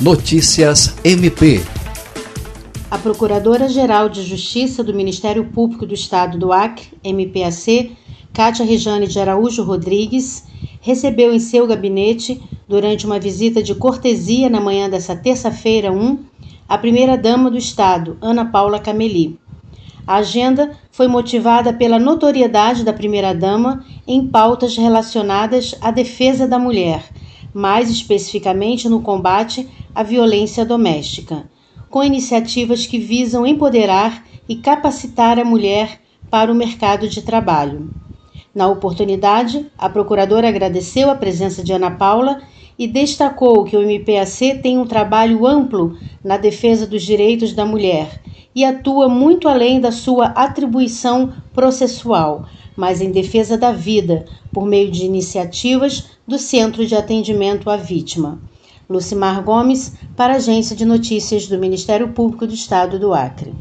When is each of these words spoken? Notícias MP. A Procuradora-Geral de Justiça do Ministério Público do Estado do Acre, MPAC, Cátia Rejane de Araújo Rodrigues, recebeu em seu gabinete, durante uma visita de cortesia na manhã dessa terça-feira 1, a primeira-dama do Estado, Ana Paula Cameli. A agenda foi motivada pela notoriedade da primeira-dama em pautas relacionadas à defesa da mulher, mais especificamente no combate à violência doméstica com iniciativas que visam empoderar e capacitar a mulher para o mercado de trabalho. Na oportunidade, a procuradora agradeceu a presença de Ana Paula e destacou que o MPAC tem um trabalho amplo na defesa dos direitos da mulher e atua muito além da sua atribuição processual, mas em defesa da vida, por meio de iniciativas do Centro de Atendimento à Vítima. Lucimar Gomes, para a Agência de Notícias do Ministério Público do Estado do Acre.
Notícias 0.00 0.94
MP. 1.02 1.62
A 2.90 2.98
Procuradora-Geral 2.98 4.10
de 4.10 4.22
Justiça 4.22 4.84
do 4.84 4.92
Ministério 4.92 5.46
Público 5.46 5.86
do 5.86 5.94
Estado 5.94 6.36
do 6.36 6.52
Acre, 6.52 6.88
MPAC, 7.02 7.96
Cátia 8.30 8.62
Rejane 8.62 9.06
de 9.06 9.18
Araújo 9.18 9.62
Rodrigues, 9.62 10.44
recebeu 10.82 11.32
em 11.32 11.38
seu 11.38 11.66
gabinete, 11.66 12.38
durante 12.68 13.06
uma 13.06 13.18
visita 13.18 13.62
de 13.62 13.74
cortesia 13.74 14.50
na 14.50 14.60
manhã 14.60 14.90
dessa 14.90 15.16
terça-feira 15.16 15.90
1, 15.90 16.18
a 16.68 16.76
primeira-dama 16.76 17.50
do 17.50 17.56
Estado, 17.56 18.18
Ana 18.20 18.44
Paula 18.44 18.78
Cameli. 18.78 19.40
A 20.06 20.16
agenda 20.16 20.72
foi 20.92 21.08
motivada 21.08 21.72
pela 21.72 21.98
notoriedade 21.98 22.84
da 22.84 22.92
primeira-dama 22.92 23.82
em 24.06 24.26
pautas 24.26 24.76
relacionadas 24.76 25.74
à 25.80 25.90
defesa 25.90 26.46
da 26.46 26.58
mulher, 26.58 27.02
mais 27.56 27.88
especificamente 27.88 28.86
no 28.86 29.00
combate 29.00 29.66
à 29.94 30.02
violência 30.02 30.62
doméstica 30.62 31.48
com 31.88 32.04
iniciativas 32.04 32.86
que 32.86 32.98
visam 32.98 33.46
empoderar 33.46 34.22
e 34.46 34.56
capacitar 34.56 35.38
a 35.38 35.44
mulher 35.46 35.98
para 36.30 36.52
o 36.52 36.54
mercado 36.54 37.08
de 37.08 37.22
trabalho. 37.22 37.90
Na 38.54 38.68
oportunidade, 38.68 39.64
a 39.78 39.88
procuradora 39.88 40.46
agradeceu 40.46 41.08
a 41.08 41.14
presença 41.14 41.64
de 41.64 41.72
Ana 41.72 41.90
Paula 41.90 42.42
e 42.78 42.86
destacou 42.86 43.64
que 43.64 43.78
o 43.78 43.80
MPAC 43.80 44.60
tem 44.62 44.78
um 44.78 44.86
trabalho 44.86 45.46
amplo 45.46 45.96
na 46.22 46.36
defesa 46.36 46.86
dos 46.86 47.02
direitos 47.02 47.54
da 47.54 47.64
mulher 47.64 48.20
e 48.54 48.62
atua 48.62 49.08
muito 49.08 49.48
além 49.48 49.80
da 49.80 49.90
sua 49.90 50.26
atribuição 50.26 51.32
processual, 51.54 52.44
mas 52.76 53.00
em 53.00 53.10
defesa 53.10 53.56
da 53.56 53.72
vida, 53.72 54.24
por 54.52 54.66
meio 54.66 54.90
de 54.90 55.04
iniciativas 55.04 56.04
do 56.26 56.38
Centro 56.38 56.86
de 56.86 56.94
Atendimento 56.94 57.70
à 57.70 57.76
Vítima. 57.76 58.38
Lucimar 58.88 59.42
Gomes, 59.42 59.94
para 60.16 60.34
a 60.34 60.36
Agência 60.36 60.76
de 60.76 60.84
Notícias 60.84 61.46
do 61.46 61.58
Ministério 61.58 62.08
Público 62.08 62.46
do 62.46 62.54
Estado 62.54 62.98
do 62.98 63.12
Acre. 63.12 63.52